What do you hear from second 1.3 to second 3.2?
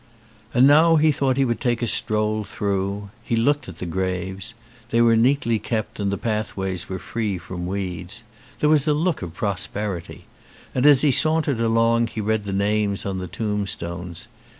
he would take a stroll through.